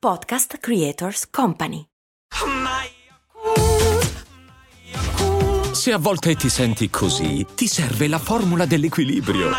Podcast 0.00 0.58
Creators 0.58 1.28
Company. 1.28 1.82
Se 5.72 5.92
a 5.92 5.98
volte 5.98 6.36
ti 6.36 6.48
senti 6.48 6.88
così, 6.88 7.44
ti 7.56 7.66
serve 7.66 8.06
la 8.06 8.20
formula 8.20 8.64
dell'equilibrio. 8.64 9.50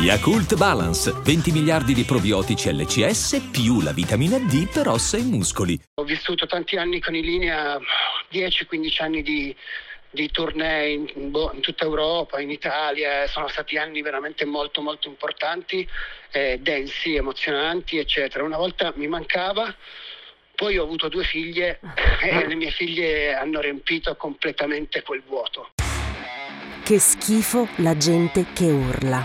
Yakult 0.00 0.56
Balance, 0.56 1.12
20 1.22 1.52
miliardi 1.52 1.94
di 1.94 2.02
probiotici 2.02 2.72
LCS 2.72 3.50
più 3.52 3.80
la 3.82 3.92
vitamina 3.92 4.36
D 4.40 4.68
per 4.68 4.88
ossa 4.88 5.16
e 5.16 5.22
muscoli. 5.22 5.80
Ho 6.00 6.02
vissuto 6.02 6.46
tanti 6.46 6.76
anni 6.76 7.00
con 7.00 7.14
i 7.14 7.22
linea, 7.22 7.78
10-15 8.32 9.02
anni 9.02 9.22
di, 9.22 9.54
di 10.10 10.30
tournée 10.30 10.92
in, 10.92 11.08
in, 11.14 11.60
tutta 11.60 11.84
Europa, 11.84 12.40
in 12.40 12.50
Italia, 12.50 13.26
sono 13.28 13.48
stati 13.48 13.76
anni 13.78 14.02
veramente 14.02 14.44
molto 14.44 14.82
molto 14.82 15.08
importanti, 15.08 15.86
eh, 16.32 16.58
densi, 16.60 17.14
emozionanti, 17.14 17.98
eccetera. 17.98 18.44
Una 18.44 18.56
volta 18.56 18.92
mi 18.96 19.06
mancava, 19.06 19.74
poi 20.54 20.76
ho 20.78 20.82
avuto 20.84 21.08
due 21.08 21.24
figlie 21.24 21.80
e 22.22 22.46
le 22.46 22.54
mie 22.54 22.70
figlie 22.70 23.34
hanno 23.34 23.60
riempito 23.60 24.16
completamente 24.16 25.02
quel 25.02 25.22
vuoto. 25.26 25.70
Che 26.82 26.98
schifo 26.98 27.68
la 27.76 27.96
gente 27.96 28.46
che 28.52 28.64
urla. 28.64 29.24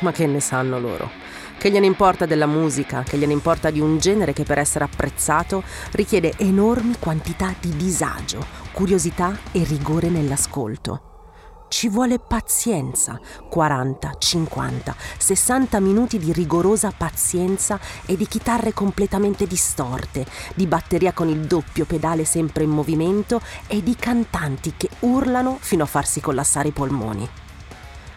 Ma 0.00 0.10
che 0.10 0.26
ne 0.26 0.40
sanno 0.40 0.80
loro? 0.80 1.23
Che 1.64 1.70
gliene 1.70 1.86
importa 1.86 2.26
della 2.26 2.44
musica, 2.44 3.04
che 3.04 3.16
gliene 3.16 3.32
importa 3.32 3.70
di 3.70 3.80
un 3.80 3.96
genere 3.96 4.34
che 4.34 4.42
per 4.44 4.58
essere 4.58 4.84
apprezzato 4.84 5.62
richiede 5.92 6.34
enormi 6.36 6.96
quantità 6.98 7.54
di 7.58 7.74
disagio, 7.74 8.44
curiosità 8.70 9.34
e 9.50 9.64
rigore 9.64 10.10
nell'ascolto. 10.10 11.64
Ci 11.68 11.88
vuole 11.88 12.18
pazienza, 12.18 13.18
40, 13.48 14.12
50, 14.18 14.94
60 15.16 15.80
minuti 15.80 16.18
di 16.18 16.34
rigorosa 16.34 16.92
pazienza 16.94 17.80
e 18.04 18.14
di 18.14 18.26
chitarre 18.26 18.74
completamente 18.74 19.46
distorte, 19.46 20.26
di 20.54 20.66
batteria 20.66 21.14
con 21.14 21.30
il 21.30 21.46
doppio 21.46 21.86
pedale 21.86 22.26
sempre 22.26 22.64
in 22.64 22.70
movimento 22.72 23.40
e 23.68 23.82
di 23.82 23.96
cantanti 23.96 24.74
che 24.76 24.90
urlano 24.98 25.56
fino 25.58 25.84
a 25.84 25.86
farsi 25.86 26.20
collassare 26.20 26.68
i 26.68 26.72
polmoni. 26.72 27.26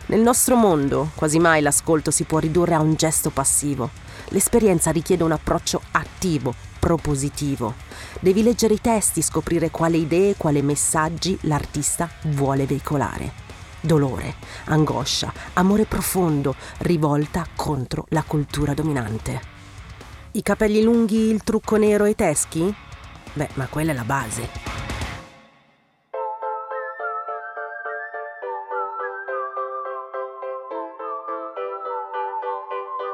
Nel 0.10 0.22
nostro 0.22 0.56
mondo 0.56 1.10
quasi 1.16 1.38
mai 1.38 1.62
l'ascolto 1.62 2.12
si 2.12 2.24
può 2.24 2.40
ridurre 2.40 2.76
a 2.76 2.80
un 2.80 2.94
gesto 2.96 3.30
passivo. 3.30 3.90
L'esperienza 4.30 4.90
richiede 4.90 5.24
un 5.24 5.34
approccio 5.34 5.82
attivo, 5.92 6.54
propositivo. 6.80 7.74
Devi 8.22 8.42
leggere 8.42 8.76
i 8.76 8.80
testi, 8.80 9.22
scoprire 9.22 9.70
quale 9.70 9.98
idee, 9.98 10.36
quale 10.38 10.62
messaggi 10.62 11.38
l'artista 11.42 12.10
vuole 12.28 12.66
veicolare. 12.66 13.46
Dolore, 13.82 14.36
angoscia, 14.66 15.32
amore 15.54 15.84
profondo, 15.84 16.56
rivolta 16.80 17.46
contro 17.54 18.06
la 18.10 18.24
cultura 18.24 18.74
dominante. 18.74 19.42
I 20.32 20.42
capelli 20.42 20.82
lunghi, 20.84 21.30
il 21.30 21.44
trucco 21.44 21.76
nero 21.76 22.06
e 22.06 22.16
teschi? 22.16 22.74
Beh, 23.34 23.50
ma 23.56 23.68
quella 23.68 23.92
è 23.92 23.96
la 23.96 24.06
base. 24.06 24.87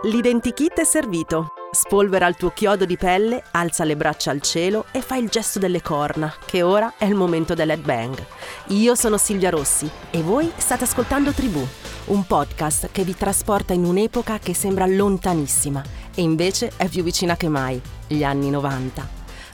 L'identikit 0.05 0.81
è 0.81 0.83
servito. 0.83 1.53
Spolvera 1.71 2.27
il 2.27 2.35
tuo 2.35 2.49
chiodo 2.49 2.83
di 2.83 2.97
pelle, 2.97 3.41
alza 3.51 3.85
le 3.85 3.95
braccia 3.95 4.31
al 4.31 4.41
cielo 4.41 4.83
e 4.91 5.01
fa 5.01 5.15
il 5.15 5.29
gesto 5.29 5.59
delle 5.59 5.81
corna, 5.81 6.35
che 6.45 6.61
ora 6.61 6.95
è 6.97 7.05
il 7.05 7.15
momento 7.15 7.53
dell'headbang. 7.53 8.21
Io 8.67 8.95
sono 8.95 9.17
Silvia 9.17 9.49
Rossi 9.49 9.89
e 10.11 10.21
voi 10.21 10.51
state 10.57 10.83
ascoltando 10.83 11.31
Tribù, 11.31 11.65
un 12.07 12.25
podcast 12.25 12.89
che 12.91 13.05
vi 13.05 13.15
trasporta 13.15 13.71
in 13.71 13.85
un'epoca 13.85 14.39
che 14.39 14.53
sembra 14.53 14.85
lontanissima 14.85 15.81
e 16.13 16.21
invece 16.21 16.73
è 16.75 16.89
più 16.89 17.01
vicina 17.01 17.37
che 17.37 17.47
mai, 17.47 17.81
gli 18.05 18.25
anni 18.25 18.49
90. 18.49 19.07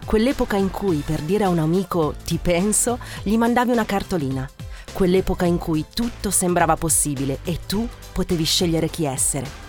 Quell'epoca 0.04 0.56
in 0.56 0.72
cui 0.72 1.04
per 1.06 1.22
dire 1.22 1.44
a 1.44 1.50
un 1.50 1.60
amico 1.60 2.16
ti 2.26 2.40
penso, 2.42 2.98
gli 3.22 3.38
mandavi 3.38 3.70
una 3.70 3.86
cartolina. 3.86 4.50
Quell'epoca 4.94 5.46
in 5.46 5.60
cui 5.60 5.86
tutto 5.94 6.32
sembrava 6.32 6.76
possibile 6.76 7.38
e 7.44 7.60
tu 7.68 7.88
potevi 8.12 8.44
scegliere 8.44 8.90
chi 8.90 9.06
essere. 9.06 9.69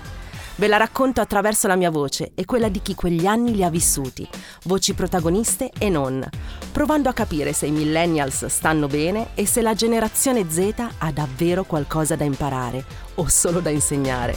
Ve 0.60 0.69
la 0.69 0.76
racconto 0.76 1.22
attraverso 1.22 1.69
la 1.69 1.75
mia 1.75 1.91
voce 1.91 2.32
e 2.34 2.44
quella 2.44 2.69
di 2.69 2.82
chi 2.82 2.94
quegli 2.94 3.25
anni 3.25 3.54
li 3.54 3.65
ha 3.65 3.71
vissuti, 3.71 4.28
voci 4.65 4.93
protagoniste 4.93 5.71
e 5.78 5.88
non, 5.88 6.22
provando 6.71 7.09
a 7.09 7.15
capire 7.15 7.54
se 7.54 7.65
i 7.65 7.71
millennials 7.71 8.44
stanno 8.44 8.87
bene 8.87 9.28
e 9.32 9.47
se 9.47 9.62
la 9.62 9.72
generazione 9.72 10.50
Z 10.50 10.75
ha 10.99 11.10
davvero 11.12 11.65
qualcosa 11.65 12.15
da 12.15 12.25
imparare 12.25 12.84
o 13.15 13.26
solo 13.26 13.60
da 13.60 13.70
insegnare. 13.70 14.37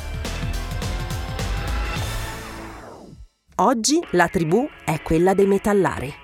Oggi 3.55 3.99
la 4.11 4.29
tribù 4.29 4.65
è 4.85 5.01
quella 5.01 5.33
dei 5.33 5.45
metallari. 5.45 6.15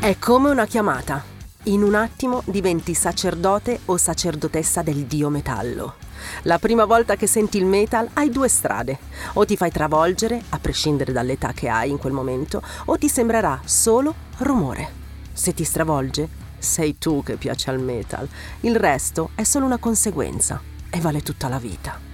È 0.00 0.16
come 0.18 0.48
una 0.48 0.64
chiamata 0.64 1.35
in 1.66 1.82
un 1.82 1.94
attimo 1.94 2.42
diventi 2.46 2.94
sacerdote 2.94 3.80
o 3.86 3.96
sacerdotessa 3.96 4.82
del 4.82 5.04
dio 5.04 5.28
metallo. 5.28 5.94
La 6.42 6.58
prima 6.58 6.84
volta 6.84 7.16
che 7.16 7.26
senti 7.26 7.58
il 7.58 7.64
metal 7.64 8.08
hai 8.14 8.30
due 8.30 8.48
strade. 8.48 8.98
O 9.34 9.44
ti 9.44 9.56
fai 9.56 9.70
travolgere, 9.70 10.40
a 10.50 10.58
prescindere 10.58 11.12
dall'età 11.12 11.52
che 11.52 11.68
hai 11.68 11.90
in 11.90 11.98
quel 11.98 12.12
momento, 12.12 12.62
o 12.86 12.96
ti 12.96 13.08
sembrerà 13.08 13.60
solo 13.64 14.14
rumore. 14.38 15.04
Se 15.32 15.54
ti 15.54 15.64
stravolge, 15.64 16.28
sei 16.58 16.98
tu 16.98 17.22
che 17.22 17.36
piace 17.36 17.70
al 17.70 17.80
metal. 17.80 18.28
Il 18.60 18.76
resto 18.76 19.30
è 19.34 19.42
solo 19.42 19.66
una 19.66 19.78
conseguenza 19.78 20.60
e 20.88 21.00
vale 21.00 21.20
tutta 21.20 21.48
la 21.48 21.58
vita 21.58 22.05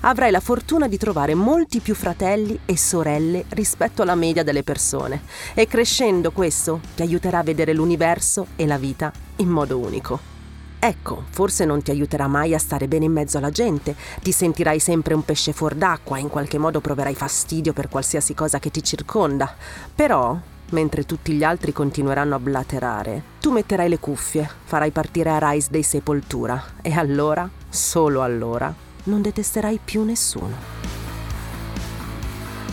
avrai 0.00 0.30
la 0.30 0.40
fortuna 0.40 0.88
di 0.88 0.98
trovare 0.98 1.34
molti 1.34 1.80
più 1.80 1.94
fratelli 1.94 2.58
e 2.64 2.76
sorelle 2.76 3.44
rispetto 3.50 4.02
alla 4.02 4.14
media 4.14 4.42
delle 4.42 4.62
persone. 4.62 5.22
E 5.54 5.66
crescendo 5.66 6.30
questo 6.30 6.80
ti 6.94 7.02
aiuterà 7.02 7.38
a 7.38 7.42
vedere 7.42 7.72
l'universo 7.72 8.48
e 8.56 8.66
la 8.66 8.78
vita 8.78 9.12
in 9.36 9.48
modo 9.48 9.78
unico. 9.78 10.32
Ecco, 10.78 11.24
forse 11.30 11.64
non 11.64 11.80
ti 11.80 11.90
aiuterà 11.90 12.26
mai 12.26 12.52
a 12.52 12.58
stare 12.58 12.88
bene 12.88 13.06
in 13.06 13.12
mezzo 13.12 13.38
alla 13.38 13.50
gente, 13.50 13.96
ti 14.20 14.32
sentirai 14.32 14.78
sempre 14.78 15.14
un 15.14 15.24
pesce 15.24 15.54
fuor 15.54 15.74
d'acqua, 15.74 16.18
in 16.18 16.28
qualche 16.28 16.58
modo 16.58 16.82
proverai 16.82 17.14
fastidio 17.14 17.72
per 17.72 17.88
qualsiasi 17.88 18.34
cosa 18.34 18.58
che 18.58 18.70
ti 18.70 18.82
circonda, 18.82 19.54
però 19.94 20.38
mentre 20.70 21.06
tutti 21.06 21.32
gli 21.32 21.42
altri 21.42 21.72
continueranno 21.72 22.34
a 22.34 22.38
blaterare, 22.38 23.22
tu 23.40 23.50
metterai 23.50 23.88
le 23.88 23.98
cuffie, 23.98 24.46
farai 24.64 24.90
partire 24.90 25.30
a 25.30 25.50
Rise 25.50 25.68
dei 25.70 25.82
Sepoltura. 25.82 26.62
E 26.82 26.92
allora, 26.92 27.48
solo 27.68 28.22
allora, 28.22 28.83
non 29.04 29.22
detesterai 29.22 29.80
più 29.82 30.02
nessuno. 30.04 30.56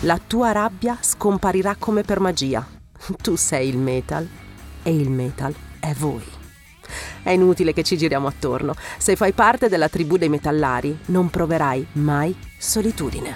La 0.02 0.18
tua 0.18 0.52
rabbia 0.52 0.98
scomparirà 1.00 1.76
come 1.78 2.02
per 2.02 2.20
magia. 2.20 2.66
Tu 3.20 3.36
sei 3.36 3.68
il 3.68 3.78
metal 3.78 4.28
e 4.82 4.94
il 4.94 5.10
metal 5.10 5.54
è 5.78 5.92
voi. 5.92 6.24
È 7.22 7.30
inutile 7.30 7.72
che 7.72 7.82
ci 7.82 7.96
giriamo 7.96 8.26
attorno. 8.26 8.74
Se 8.98 9.14
fai 9.16 9.32
parte 9.32 9.68
della 9.68 9.88
tribù 9.88 10.16
dei 10.16 10.28
metallari, 10.28 10.98
non 11.06 11.30
proverai 11.30 11.86
mai 11.92 12.36
solitudine. 12.58 13.32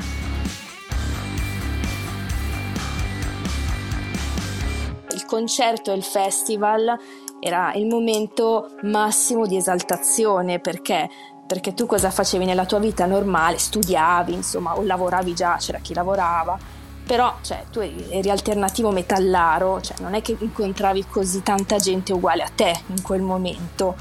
Il 5.14 5.24
concerto 5.24 5.92
e 5.92 5.96
il 5.96 6.02
festival 6.02 6.98
era 7.40 7.72
il 7.74 7.86
momento 7.86 8.76
massimo 8.82 9.46
di 9.46 9.56
esaltazione 9.56 10.58
perché 10.58 11.08
perché 11.46 11.74
tu 11.74 11.86
cosa 11.86 12.10
facevi 12.10 12.44
nella 12.44 12.66
tua 12.66 12.78
vita 12.78 13.06
normale? 13.06 13.58
Studiavi, 13.58 14.34
insomma, 14.34 14.76
o 14.76 14.82
lavoravi 14.82 15.34
già, 15.34 15.56
c'era 15.56 15.78
chi 15.78 15.94
lavorava, 15.94 16.58
però 17.06 17.36
cioè, 17.40 17.64
tu 17.70 17.78
eri 17.78 18.30
alternativo 18.30 18.90
metallaro, 18.90 19.80
cioè, 19.80 19.98
non 20.00 20.14
è 20.14 20.22
che 20.22 20.36
incontravi 20.38 21.06
così 21.08 21.42
tanta 21.42 21.76
gente 21.78 22.12
uguale 22.12 22.42
a 22.42 22.50
te 22.52 22.80
in 22.88 23.00
quel 23.02 23.22
momento. 23.22 23.96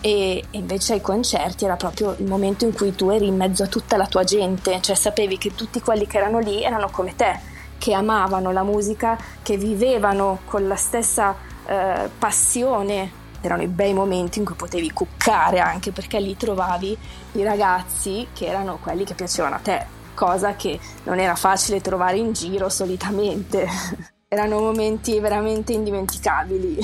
E 0.00 0.44
invece 0.52 0.94
ai 0.94 1.00
concerti 1.00 1.64
era 1.64 1.76
proprio 1.76 2.14
il 2.18 2.26
momento 2.26 2.64
in 2.64 2.72
cui 2.72 2.94
tu 2.94 3.10
eri 3.10 3.26
in 3.26 3.36
mezzo 3.36 3.64
a 3.64 3.66
tutta 3.66 3.96
la 3.96 4.06
tua 4.06 4.24
gente, 4.24 4.80
cioè 4.80 4.94
sapevi 4.94 5.38
che 5.38 5.54
tutti 5.54 5.80
quelli 5.80 6.06
che 6.06 6.18
erano 6.18 6.38
lì 6.38 6.62
erano 6.62 6.88
come 6.90 7.14
te, 7.16 7.38
che 7.78 7.94
amavano 7.94 8.52
la 8.52 8.62
musica, 8.62 9.18
che 9.42 9.56
vivevano 9.56 10.40
con 10.44 10.66
la 10.68 10.76
stessa 10.76 11.34
eh, 11.66 12.08
passione 12.16 13.17
erano 13.40 13.62
i 13.62 13.68
bei 13.68 13.94
momenti 13.94 14.38
in 14.38 14.44
cui 14.44 14.54
potevi 14.54 14.92
cuccare 14.92 15.60
anche 15.60 15.92
perché 15.92 16.20
lì 16.20 16.36
trovavi 16.36 16.96
i 17.32 17.42
ragazzi 17.42 18.28
che 18.32 18.46
erano 18.46 18.78
quelli 18.82 19.04
che 19.04 19.14
piacevano 19.14 19.56
a 19.56 19.60
te, 19.60 19.86
cosa 20.14 20.56
che 20.56 20.78
non 21.04 21.18
era 21.18 21.34
facile 21.34 21.80
trovare 21.80 22.18
in 22.18 22.32
giro 22.32 22.68
solitamente. 22.68 23.66
erano 24.28 24.60
momenti 24.60 25.18
veramente 25.20 25.72
indimenticabili. 25.72 26.78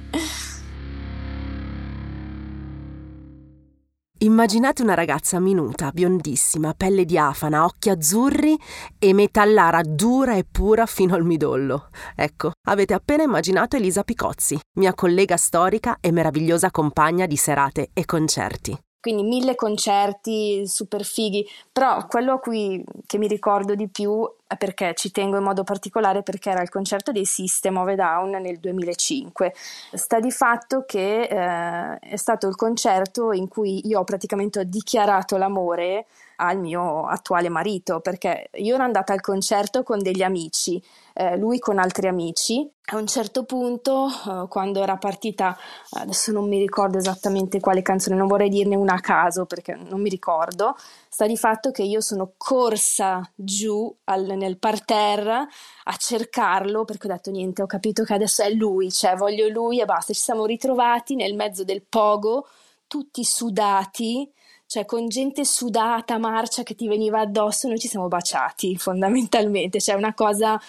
Immaginate 4.19 4.81
una 4.81 4.95
ragazza 4.95 5.39
minuta, 5.39 5.91
biondissima, 5.91 6.73
pelle 6.75 7.05
diafana, 7.05 7.65
occhi 7.65 7.91
azzurri 7.91 8.57
e 8.97 9.13
metallara 9.13 9.83
dura 9.83 10.35
e 10.35 10.43
pura 10.43 10.87
fino 10.87 11.13
al 11.13 11.23
midollo. 11.23 11.89
Ecco, 12.15 12.53
avete 12.67 12.95
appena 12.95 13.21
immaginato 13.21 13.75
Elisa 13.75 14.03
Picozzi, 14.03 14.59
mia 14.79 14.95
collega 14.95 15.37
storica 15.37 15.97
e 16.01 16.11
meravigliosa 16.11 16.71
compagna 16.71 17.27
di 17.27 17.35
serate 17.35 17.91
e 17.93 18.05
concerti. 18.05 18.75
quindi 18.99 19.23
mille 19.23 19.55
concerti 19.55 20.67
super 20.67 21.05
fighi, 21.05 21.47
però 21.71 22.07
quello 22.07 22.33
a 22.33 22.39
cui 22.39 22.83
mi 23.17 23.27
ricordo 23.27 23.75
di 23.75 23.87
più 23.87 24.27
perché 24.57 24.93
ci 24.95 25.11
tengo 25.11 25.37
in 25.37 25.43
modo 25.43 25.63
particolare 25.63 26.23
perché 26.23 26.49
era 26.49 26.61
il 26.61 26.69
concerto 26.69 27.11
dei 27.11 27.25
System 27.25 27.77
of 27.77 27.87
a 27.87 27.95
Down 27.95 28.29
nel 28.41 28.59
2005. 28.59 29.53
Sta 29.93 30.19
di 30.19 30.31
fatto 30.31 30.83
che 30.85 31.23
eh, 31.23 31.99
è 31.99 32.15
stato 32.15 32.47
il 32.47 32.55
concerto 32.55 33.31
in 33.31 33.47
cui 33.47 33.87
io 33.87 33.99
ho 33.99 34.03
praticamente 34.03 34.67
dichiarato 34.67 35.37
l'amore 35.37 36.05
al 36.37 36.59
mio 36.59 37.05
attuale 37.07 37.49
marito, 37.49 37.99
perché 37.99 38.49
io 38.55 38.75
ero 38.75 38.83
andata 38.83 39.13
al 39.13 39.21
concerto 39.21 39.83
con 39.83 39.99
degli 39.99 40.21
amici, 40.21 40.81
eh, 41.13 41.37
lui 41.37 41.59
con 41.59 41.79
altri 41.79 42.07
amici. 42.07 42.69
A 42.89 42.97
un 42.97 43.07
certo 43.07 43.43
punto, 43.43 44.07
eh, 44.07 44.47
quando 44.47 44.81
era 44.81 44.97
partita, 44.97 45.57
adesso 45.91 46.31
non 46.31 46.47
mi 46.47 46.59
ricordo 46.59 46.97
esattamente 46.97 47.59
quale 47.59 47.81
canzone, 47.81 48.15
non 48.15 48.27
vorrei 48.27 48.49
dirne 48.49 48.75
una 48.75 48.93
a 48.93 48.99
caso 48.99 49.45
perché 49.45 49.75
non 49.75 49.99
mi 49.99 50.09
ricordo, 50.09 50.75
sta 51.09 51.25
di 51.25 51.37
fatto 51.37 51.71
che 51.71 51.83
io 51.83 52.01
sono 52.01 52.33
corsa 52.37 53.27
giù 53.33 53.93
al, 54.05 54.25
nel 54.37 54.57
parterre 54.57 55.47
a 55.83 55.95
cercarlo 55.97 56.85
perché 56.85 57.07
ho 57.07 57.11
detto 57.11 57.31
niente, 57.31 57.61
ho 57.63 57.67
capito 57.67 58.03
che 58.03 58.13
adesso 58.13 58.43
è 58.43 58.49
lui, 58.51 58.91
cioè 58.91 59.15
voglio 59.15 59.47
lui 59.49 59.81
e 59.81 59.85
basta. 59.85 60.13
Ci 60.13 60.21
siamo 60.21 60.45
ritrovati 60.45 61.15
nel 61.15 61.35
mezzo 61.35 61.63
del 61.63 61.81
pogo, 61.81 62.47
tutti 62.87 63.23
sudati, 63.23 64.31
cioè 64.67 64.85
con 64.85 65.07
gente 65.07 65.45
sudata, 65.45 66.17
marcia 66.17 66.63
che 66.63 66.75
ti 66.75 66.87
veniva 66.87 67.21
addosso, 67.21 67.67
noi 67.67 67.79
ci 67.79 67.87
siamo 67.87 68.07
baciati 68.07 68.75
fondamentalmente, 68.77 69.79
cioè 69.79 69.95
una 69.95 70.13
cosa 70.13 70.59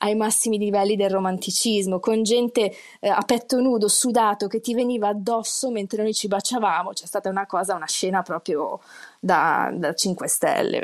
ai 0.00 0.14
massimi 0.14 0.58
livelli 0.58 0.94
del 0.94 1.10
romanticismo, 1.10 1.98
con 1.98 2.22
gente 2.22 2.72
eh, 3.00 3.08
a 3.08 3.20
petto 3.22 3.60
nudo, 3.60 3.88
sudato, 3.88 4.46
che 4.46 4.60
ti 4.60 4.72
veniva 4.72 5.08
addosso 5.08 5.72
mentre 5.72 6.04
noi 6.04 6.14
ci 6.14 6.28
baciavamo, 6.28 6.92
c'è 6.92 7.04
stata 7.04 7.28
una 7.28 7.46
cosa, 7.46 7.74
una 7.74 7.88
scena 7.88 8.22
proprio 8.22 8.78
da, 9.18 9.70
da 9.74 9.92
5 9.92 10.28
stelle. 10.28 10.82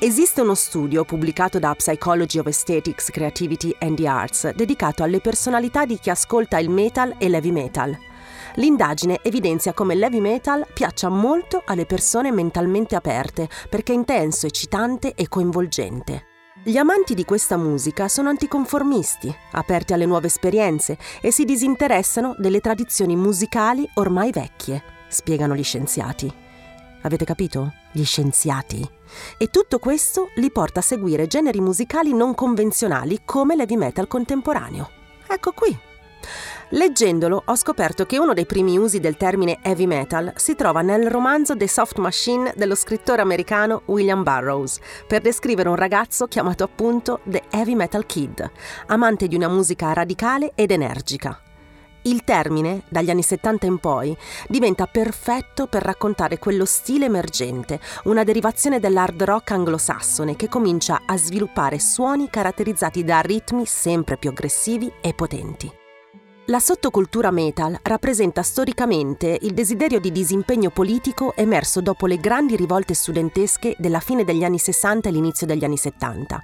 Esiste 0.00 0.42
uno 0.42 0.54
studio 0.54 1.04
pubblicato 1.04 1.58
da 1.58 1.74
Psychology 1.74 2.38
of 2.38 2.44
Aesthetics, 2.44 3.08
Creativity 3.08 3.74
and 3.78 3.96
the 3.96 4.06
Arts 4.06 4.50
dedicato 4.50 5.02
alle 5.02 5.20
personalità 5.20 5.86
di 5.86 5.98
chi 5.98 6.10
ascolta 6.10 6.58
il 6.58 6.68
metal 6.68 7.14
e 7.16 7.30
l'heavy 7.30 7.52
metal. 7.52 8.12
L'indagine 8.56 9.18
evidenzia 9.22 9.72
come 9.72 9.94
il 9.94 10.02
heavy 10.02 10.20
metal 10.20 10.64
piaccia 10.72 11.08
molto 11.08 11.62
alle 11.64 11.86
persone 11.86 12.30
mentalmente 12.30 12.94
aperte 12.94 13.48
perché 13.68 13.92
è 13.92 13.96
intenso, 13.96 14.46
eccitante 14.46 15.14
e 15.14 15.28
coinvolgente. 15.28 16.26
Gli 16.62 16.76
amanti 16.76 17.14
di 17.14 17.24
questa 17.24 17.56
musica 17.56 18.06
sono 18.06 18.28
anticonformisti, 18.28 19.34
aperti 19.52 19.92
alle 19.92 20.06
nuove 20.06 20.28
esperienze 20.28 20.96
e 21.20 21.32
si 21.32 21.44
disinteressano 21.44 22.36
delle 22.38 22.60
tradizioni 22.60 23.16
musicali 23.16 23.88
ormai 23.94 24.30
vecchie, 24.30 24.82
spiegano 25.08 25.56
gli 25.56 25.64
scienziati. 25.64 26.32
Avete 27.02 27.24
capito? 27.24 27.72
Gli 27.92 28.04
scienziati. 28.04 28.88
E 29.36 29.48
tutto 29.48 29.78
questo 29.78 30.30
li 30.36 30.50
porta 30.50 30.78
a 30.78 30.82
seguire 30.82 31.26
generi 31.26 31.60
musicali 31.60 32.14
non 32.14 32.34
convenzionali 32.34 33.22
come 33.24 33.56
l'heavy 33.56 33.76
metal 33.76 34.06
contemporaneo. 34.06 34.90
Ecco 35.26 35.52
qui, 35.52 35.76
Leggendolo 36.74 37.40
ho 37.44 37.54
scoperto 37.54 38.04
che 38.04 38.18
uno 38.18 38.32
dei 38.32 38.46
primi 38.46 38.76
usi 38.76 38.98
del 38.98 39.16
termine 39.16 39.60
heavy 39.62 39.86
metal 39.86 40.32
si 40.34 40.56
trova 40.56 40.82
nel 40.82 41.08
romanzo 41.08 41.56
The 41.56 41.68
Soft 41.68 41.98
Machine 41.98 42.52
dello 42.56 42.74
scrittore 42.74 43.22
americano 43.22 43.82
William 43.86 44.24
Burroughs, 44.24 44.80
per 45.06 45.20
descrivere 45.20 45.68
un 45.68 45.76
ragazzo 45.76 46.26
chiamato 46.26 46.64
appunto 46.64 47.20
The 47.22 47.44
Heavy 47.50 47.76
Metal 47.76 48.04
Kid, 48.06 48.50
amante 48.86 49.28
di 49.28 49.36
una 49.36 49.46
musica 49.46 49.92
radicale 49.92 50.50
ed 50.56 50.72
energica. 50.72 51.40
Il 52.02 52.24
termine, 52.24 52.82
dagli 52.88 53.10
anni 53.10 53.22
70 53.22 53.66
in 53.66 53.78
poi, 53.78 54.16
diventa 54.48 54.86
perfetto 54.86 55.68
per 55.68 55.82
raccontare 55.84 56.40
quello 56.40 56.64
stile 56.64 57.04
emergente, 57.04 57.78
una 58.04 58.24
derivazione 58.24 58.80
dell'hard 58.80 59.22
rock 59.22 59.52
anglosassone 59.52 60.34
che 60.34 60.48
comincia 60.48 61.02
a 61.06 61.16
sviluppare 61.16 61.78
suoni 61.78 62.28
caratterizzati 62.28 63.04
da 63.04 63.20
ritmi 63.20 63.64
sempre 63.64 64.16
più 64.16 64.30
aggressivi 64.30 64.92
e 65.00 65.14
potenti. 65.14 65.82
La 66.48 66.60
sottocultura 66.60 67.30
metal 67.30 67.78
rappresenta 67.82 68.42
storicamente 68.42 69.38
il 69.40 69.54
desiderio 69.54 69.98
di 69.98 70.12
disimpegno 70.12 70.68
politico 70.68 71.34
emerso 71.34 71.80
dopo 71.80 72.06
le 72.06 72.18
grandi 72.18 72.54
rivolte 72.54 72.92
studentesche 72.92 73.74
della 73.78 73.98
fine 73.98 74.24
degli 74.24 74.44
anni 74.44 74.58
60 74.58 75.08
e 75.08 75.12
l'inizio 75.12 75.46
degli 75.46 75.64
anni 75.64 75.78
70. 75.78 76.38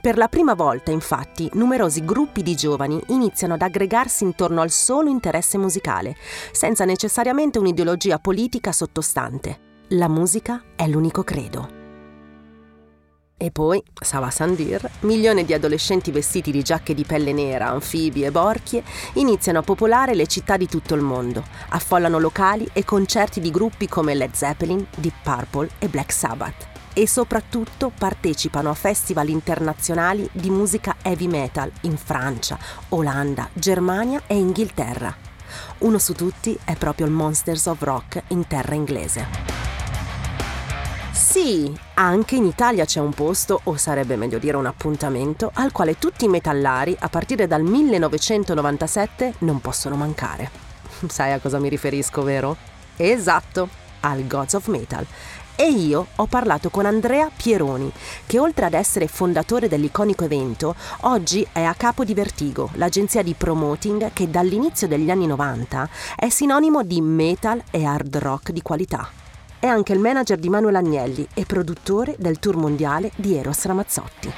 Per 0.00 0.16
la 0.16 0.28
prima 0.28 0.54
volta, 0.54 0.90
infatti, 0.90 1.50
numerosi 1.52 2.02
gruppi 2.02 2.42
di 2.42 2.54
giovani 2.54 2.98
iniziano 3.08 3.54
ad 3.54 3.60
aggregarsi 3.60 4.24
intorno 4.24 4.62
al 4.62 4.70
solo 4.70 5.10
interesse 5.10 5.58
musicale, 5.58 6.16
senza 6.52 6.86
necessariamente 6.86 7.58
un'ideologia 7.58 8.18
politica 8.18 8.72
sottostante. 8.72 9.84
La 9.88 10.08
musica 10.08 10.62
è 10.74 10.88
l'unico 10.88 11.22
credo. 11.24 11.75
E 13.38 13.50
poi, 13.50 13.82
Sava 14.00 14.30
Sandir, 14.30 14.88
milioni 15.00 15.44
di 15.44 15.52
adolescenti 15.52 16.10
vestiti 16.10 16.50
di 16.50 16.62
giacche 16.62 16.94
di 16.94 17.04
pelle 17.04 17.34
nera, 17.34 17.68
anfibi 17.68 18.22
e 18.22 18.30
borchie 18.30 18.82
iniziano 19.14 19.58
a 19.58 19.62
popolare 19.62 20.14
le 20.14 20.26
città 20.26 20.56
di 20.56 20.66
tutto 20.66 20.94
il 20.94 21.02
mondo, 21.02 21.44
affollano 21.68 22.18
locali 22.18 22.66
e 22.72 22.82
concerti 22.82 23.40
di 23.40 23.50
gruppi 23.50 23.88
come 23.88 24.14
Led 24.14 24.32
Zeppelin, 24.32 24.86
Deep 24.96 25.16
Purple 25.22 25.68
e 25.78 25.88
Black 25.88 26.14
Sabbath. 26.14 26.66
E 26.94 27.06
soprattutto 27.06 27.92
partecipano 27.96 28.70
a 28.70 28.74
festival 28.74 29.28
internazionali 29.28 30.26
di 30.32 30.48
musica 30.48 30.96
heavy 31.02 31.26
metal 31.26 31.70
in 31.82 31.98
Francia, 31.98 32.58
Olanda, 32.88 33.50
Germania 33.52 34.22
e 34.26 34.34
Inghilterra. 34.34 35.14
Uno 35.80 35.98
su 35.98 36.14
tutti 36.14 36.58
è 36.64 36.74
proprio 36.76 37.04
il 37.04 37.12
Monsters 37.12 37.66
of 37.66 37.82
Rock 37.82 38.22
in 38.28 38.46
terra 38.46 38.74
inglese. 38.74 39.55
Sì, 41.16 41.74
anche 41.94 42.36
in 42.36 42.44
Italia 42.44 42.84
c'è 42.84 43.00
un 43.00 43.14
posto, 43.14 43.60
o 43.64 43.76
sarebbe 43.78 44.16
meglio 44.16 44.38
dire 44.38 44.58
un 44.58 44.66
appuntamento, 44.66 45.50
al 45.54 45.72
quale 45.72 45.98
tutti 45.98 46.26
i 46.26 46.28
metallari, 46.28 46.94
a 46.98 47.08
partire 47.08 47.46
dal 47.46 47.62
1997, 47.62 49.36
non 49.38 49.62
possono 49.62 49.96
mancare. 49.96 50.50
Sai 51.08 51.32
a 51.32 51.38
cosa 51.38 51.58
mi 51.58 51.70
riferisco, 51.70 52.22
vero? 52.22 52.54
Esatto, 52.96 53.66
al 54.00 54.26
Gods 54.26 54.52
of 54.52 54.66
Metal. 54.68 55.06
E 55.56 55.70
io 55.70 56.08
ho 56.16 56.26
parlato 56.26 56.68
con 56.68 56.84
Andrea 56.84 57.30
Pieroni, 57.34 57.90
che 58.26 58.38
oltre 58.38 58.66
ad 58.66 58.74
essere 58.74 59.06
fondatore 59.06 59.68
dell'iconico 59.68 60.24
evento, 60.24 60.74
oggi 61.00 61.46
è 61.50 61.62
a 61.62 61.72
capo 61.72 62.04
di 62.04 62.12
Vertigo, 62.12 62.68
l'agenzia 62.74 63.22
di 63.22 63.32
promoting 63.32 64.12
che 64.12 64.28
dall'inizio 64.28 64.86
degli 64.86 65.10
anni 65.10 65.26
90 65.26 65.88
è 66.14 66.28
sinonimo 66.28 66.82
di 66.82 67.00
metal 67.00 67.62
e 67.70 67.84
hard 67.86 68.18
rock 68.18 68.50
di 68.50 68.60
qualità. 68.60 69.24
È 69.58 69.66
anche 69.66 69.94
il 69.94 70.00
manager 70.00 70.38
di 70.38 70.50
Manuel 70.50 70.74
Agnelli 70.74 71.26
e 71.32 71.46
produttore 71.46 72.14
del 72.18 72.38
tour 72.38 72.56
mondiale 72.56 73.10
di 73.16 73.36
Eros 73.36 73.64
Ramazzotti. 73.64 74.30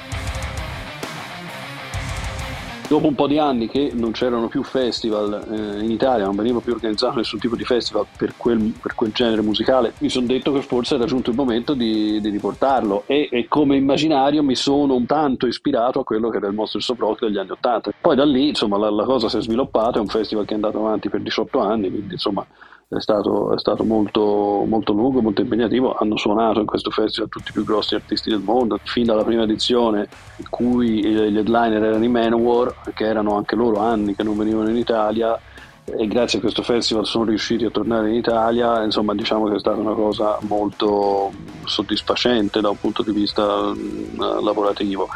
Dopo 2.87 3.05
un 3.05 3.15
po' 3.15 3.27
di 3.27 3.37
anni 3.37 3.67
che 3.67 3.91
non 3.93 4.11
c'erano 4.11 4.47
più 4.47 4.63
festival 4.63 5.45
eh, 5.51 5.83
in 5.83 5.91
Italia, 5.91 6.25
non 6.25 6.37
veniva 6.37 6.61
più 6.61 6.73
organizzato 6.73 7.17
nessun 7.17 7.37
tipo 7.37 7.57
di 7.57 7.65
festival 7.65 8.07
per 8.17 8.33
quel, 8.37 8.73
per 8.81 8.95
quel 8.95 9.11
genere 9.11 9.41
musicale, 9.41 9.93
mi 9.99 10.09
sono 10.09 10.25
detto 10.25 10.53
che 10.53 10.61
forse 10.61 10.95
era 10.95 11.05
giunto 11.05 11.29
il 11.29 11.35
momento 11.35 11.73
di, 11.73 12.19
di 12.21 12.29
riportarlo 12.29 13.03
e, 13.05 13.27
e, 13.29 13.47
come 13.47 13.75
immaginario 13.75 14.41
mi 14.41 14.55
sono 14.55 14.95
un 14.95 15.05
tanto 15.05 15.45
ispirato 15.45 15.99
a 15.99 16.03
quello 16.03 16.29
che 16.29 16.37
era 16.37 16.47
il 16.47 16.55
Monsters 16.55 16.89
of 16.89 16.97
Rock 16.97 17.25
degli 17.25 17.37
anni 17.37 17.51
Ottanta. 17.51 17.91
Poi 17.99 18.15
da 18.15 18.25
lì 18.25 18.47
insomma 18.47 18.77
la, 18.77 18.89
la 18.89 19.03
cosa 19.03 19.29
si 19.29 19.37
è 19.37 19.41
sviluppata, 19.41 19.99
è 19.99 20.01
un 20.01 20.07
festival 20.07 20.45
che 20.45 20.53
è 20.53 20.55
andato 20.55 20.79
avanti 20.79 21.09
per 21.09 21.21
18 21.21 21.59
anni, 21.59 21.91
quindi 21.91 22.13
insomma 22.13 22.43
è 22.89 22.99
stato, 22.99 23.53
è 23.53 23.59
stato 23.59 23.83
molto, 23.83 24.63
molto, 24.67 24.93
lungo, 24.93 25.21
molto 25.21 25.41
impegnativo. 25.41 25.93
Hanno 25.93 26.17
suonato 26.17 26.59
in 26.59 26.65
questo 26.65 26.89
festival 26.89 27.29
tutti 27.29 27.49
i 27.49 27.53
più 27.53 27.63
grossi 27.63 27.93
artisti 27.93 28.29
del 28.29 28.39
mondo, 28.39 28.79
fin 28.83 29.05
dalla 29.05 29.23
prima 29.23 29.43
edizione 29.43 30.07
in 30.37 30.49
cui 30.49 31.03
gli 31.05 31.37
headliner 31.37 31.83
erano 31.83 32.03
i 32.03 32.07
Manowar, 32.07 32.81
che 32.95 33.05
erano 33.05 33.35
anche 33.35 33.55
loro 33.55 33.79
anni 33.79 34.15
che 34.15 34.23
non 34.23 34.37
venivano 34.37 34.69
in 34.69 34.77
Italia 34.77 35.39
e 35.97 36.07
grazie 36.07 36.37
a 36.37 36.41
questo 36.41 36.61
festival 36.61 37.05
sono 37.05 37.25
riusciti 37.25 37.65
a 37.65 37.69
tornare 37.69 38.09
in 38.09 38.15
Italia, 38.15 38.83
insomma 38.83 39.15
diciamo 39.15 39.47
che 39.47 39.55
è 39.55 39.59
stata 39.59 39.79
una 39.79 39.93
cosa 39.93 40.37
molto 40.41 41.31
soddisfacente 41.65 42.61
da 42.61 42.69
un 42.69 42.79
punto 42.79 43.01
di 43.03 43.11
vista 43.11 43.73
mm, 43.73 44.19
lavorativo. 44.43 45.07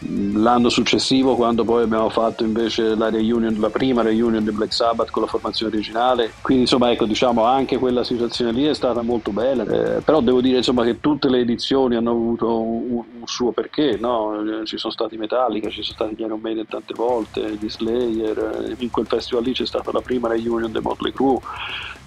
L'anno 0.00 0.68
successivo, 0.68 1.34
quando 1.34 1.64
poi 1.64 1.82
abbiamo 1.82 2.08
fatto 2.08 2.44
invece 2.44 2.94
la 2.94 3.10
reunion, 3.10 3.56
la 3.58 3.68
prima 3.70 4.02
reunion 4.02 4.44
di 4.44 4.52
Black 4.52 4.72
Sabbath 4.72 5.10
con 5.10 5.22
la 5.22 5.28
formazione 5.28 5.72
originale, 5.72 6.32
quindi 6.40 6.62
insomma 6.62 6.92
ecco 6.92 7.04
diciamo 7.04 7.42
anche 7.42 7.78
quella 7.78 8.04
situazione 8.04 8.52
lì 8.52 8.64
è 8.64 8.74
stata 8.74 9.02
molto 9.02 9.32
bella, 9.32 9.64
eh, 9.64 10.00
però 10.00 10.20
devo 10.20 10.40
dire 10.40 10.58
insomma 10.58 10.84
che 10.84 11.00
tutte 11.00 11.28
le 11.28 11.40
edizioni 11.40 11.96
hanno 11.96 12.12
avuto 12.12 12.60
un, 12.60 13.02
un 13.20 13.26
suo 13.26 13.50
perché, 13.50 13.96
no? 14.00 14.62
ci 14.64 14.78
sono 14.78 14.92
stati 14.92 15.16
Metallica, 15.16 15.68
ci 15.68 15.82
sono 15.82 15.94
stati 15.94 16.14
gli 16.14 16.24
Iron 16.24 16.40
Maiden 16.40 16.68
tante 16.68 16.94
volte, 16.94 17.56
gli 17.60 17.68
Slayer, 17.68 18.76
in 18.78 18.90
quel 18.90 19.06
festival 19.06 19.42
lì 19.42 19.52
c'è 19.52 19.66
stata 19.66 19.90
la 19.90 20.00
prima 20.00 20.28
reunion 20.28 20.70
di 20.70 20.78
Motley 20.80 21.12
Crue, 21.12 21.40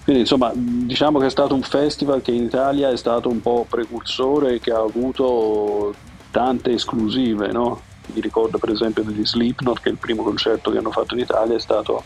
quindi 0.04 0.22
insomma 0.22 0.52
diciamo 0.56 1.20
che 1.20 1.26
è 1.26 1.30
stato 1.30 1.54
un 1.54 1.62
festival 1.62 2.22
che 2.22 2.32
in 2.32 2.44
Italia 2.44 2.90
è 2.90 2.96
stato 2.96 3.28
un 3.28 3.42
po' 3.42 3.66
precursore, 3.70 4.60
che 4.60 4.72
ha 4.72 4.80
avuto 4.80 5.94
tante 6.32 6.72
esclusive, 6.72 7.52
no? 7.52 7.82
Mi 8.14 8.22
ricordo 8.22 8.58
per 8.58 8.72
esempio 8.72 9.04
degli 9.04 9.26
Slipknot 9.26 9.80
che 9.80 9.90
il 9.90 9.98
primo 9.98 10.24
concerto 10.24 10.72
che 10.72 10.78
hanno 10.78 10.92
fatto 10.92 11.14
in 11.14 11.20
Italia 11.20 11.56
è 11.56 11.60
stato, 11.60 12.04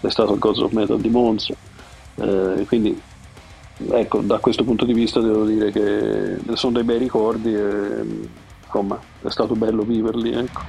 è 0.00 0.08
stato 0.08 0.38
Gods 0.38 0.60
of 0.60 0.72
Metal 0.72 1.00
di 1.00 1.10
Monza. 1.10 1.54
Eh, 2.16 2.64
quindi 2.66 3.00
ecco, 3.90 4.20
da 4.20 4.38
questo 4.38 4.64
punto 4.64 4.84
di 4.84 4.94
vista 4.94 5.20
devo 5.20 5.44
dire 5.44 5.70
che 5.70 6.38
sono 6.54 6.74
dei 6.74 6.84
bei 6.84 6.98
ricordi 6.98 7.54
e 7.54 8.28
insomma 8.64 8.98
è 9.22 9.30
stato 9.30 9.54
bello 9.54 9.82
viverli. 9.82 10.32
Ecco. 10.32 10.60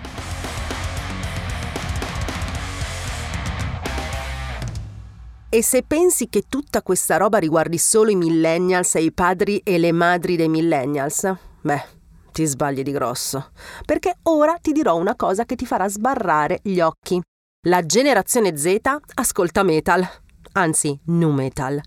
E 5.49 5.63
se 5.63 5.83
pensi 5.83 6.27
che 6.27 6.45
tutta 6.49 6.81
questa 6.81 7.15
roba 7.15 7.37
riguardi 7.37 7.77
solo 7.77 8.09
i 8.09 8.15
millennials 8.15 8.95
e 8.95 9.03
i 9.03 9.11
padri 9.13 9.61
e 9.63 9.77
le 9.77 9.93
madri 9.93 10.35
dei 10.35 10.49
millennials, 10.49 11.31
beh, 11.61 11.94
ti 12.35 12.45
sbagli 12.45 12.83
di 12.83 12.91
grosso. 12.91 13.51
Perché 13.85 14.17
ora 14.23 14.57
ti 14.61 14.73
dirò 14.73 14.97
una 14.97 15.15
cosa 15.15 15.45
che 15.45 15.55
ti 15.55 15.65
farà 15.65 15.87
sbarrare 15.87 16.59
gli 16.63 16.81
occhi. 16.81 17.21
La 17.67 17.85
generazione 17.85 18.57
Z 18.57 18.75
ascolta 19.13 19.63
metal, 19.63 20.05
anzi, 20.51 20.99
nu 21.05 21.31
metal. 21.31 21.81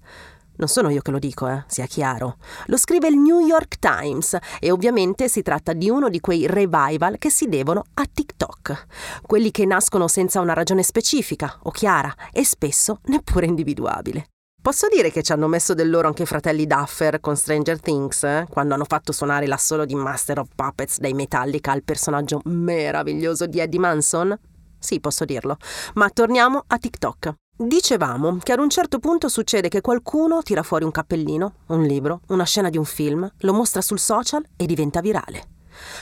Non 0.56 0.68
sono 0.68 0.88
io 0.88 1.02
che 1.02 1.10
lo 1.10 1.18
dico, 1.18 1.46
eh, 1.46 1.64
sia 1.66 1.84
chiaro. 1.84 2.38
Lo 2.66 2.78
scrive 2.78 3.08
il 3.08 3.18
New 3.18 3.40
York 3.40 3.78
Times 3.78 4.38
e 4.58 4.70
ovviamente 4.70 5.28
si 5.28 5.42
tratta 5.42 5.74
di 5.74 5.90
uno 5.90 6.08
di 6.08 6.18
quei 6.18 6.46
revival 6.46 7.18
che 7.18 7.28
si 7.28 7.46
devono 7.46 7.84
a 7.94 8.06
TikTok. 8.10 8.86
Quelli 9.20 9.50
che 9.50 9.66
nascono 9.66 10.08
senza 10.08 10.40
una 10.40 10.54
ragione 10.54 10.82
specifica 10.82 11.58
o 11.64 11.70
chiara 11.70 12.12
e 12.32 12.42
spesso 12.42 13.00
neppure 13.04 13.44
individuabile. 13.44 14.30
Posso 14.68 14.86
dire 14.86 15.10
che 15.10 15.22
ci 15.22 15.32
hanno 15.32 15.48
messo 15.48 15.72
del 15.72 15.88
loro 15.88 16.08
anche 16.08 16.24
i 16.24 16.26
fratelli 16.26 16.66
Duffer 16.66 17.20
con 17.20 17.36
Stranger 17.36 17.80
Things, 17.80 18.22
eh? 18.24 18.46
quando 18.50 18.74
hanno 18.74 18.84
fatto 18.84 19.12
suonare 19.12 19.46
l'assolo 19.46 19.86
di 19.86 19.94
Master 19.94 20.40
of 20.40 20.48
Puppets 20.54 20.98
dai 20.98 21.14
Metallica 21.14 21.72
al 21.72 21.82
personaggio 21.82 22.42
meraviglioso 22.44 23.46
di 23.46 23.60
Eddie 23.60 23.80
Manson? 23.80 24.38
Sì, 24.78 25.00
posso 25.00 25.24
dirlo. 25.24 25.56
Ma 25.94 26.10
torniamo 26.10 26.64
a 26.66 26.76
TikTok. 26.76 27.32
Dicevamo 27.56 28.36
che 28.42 28.52
ad 28.52 28.58
un 28.58 28.68
certo 28.68 28.98
punto 28.98 29.30
succede 29.30 29.70
che 29.70 29.80
qualcuno 29.80 30.42
tira 30.42 30.62
fuori 30.62 30.84
un 30.84 30.90
cappellino, 30.90 31.54
un 31.68 31.84
libro, 31.84 32.20
una 32.26 32.44
scena 32.44 32.68
di 32.68 32.76
un 32.76 32.84
film, 32.84 33.26
lo 33.38 33.54
mostra 33.54 33.80
sul 33.80 33.98
social 33.98 34.44
e 34.54 34.66
diventa 34.66 35.00
virale. 35.00 35.44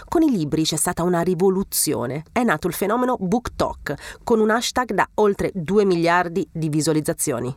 Con 0.08 0.22
i 0.22 0.30
libri 0.32 0.64
c'è 0.64 0.76
stata 0.76 1.04
una 1.04 1.20
rivoluzione. 1.20 2.24
È 2.32 2.42
nato 2.42 2.66
il 2.66 2.74
fenomeno 2.74 3.16
BookTok, 3.16 4.22
con 4.24 4.40
un 4.40 4.50
hashtag 4.50 4.92
da 4.92 5.08
oltre 5.14 5.52
2 5.54 5.84
miliardi 5.84 6.48
di 6.50 6.68
visualizzazioni. 6.68 7.56